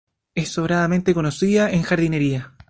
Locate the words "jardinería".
1.83-2.53